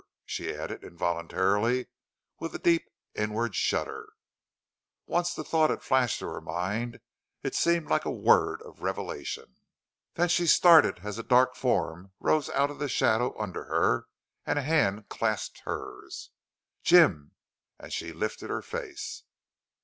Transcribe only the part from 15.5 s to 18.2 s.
hers. Jim! and she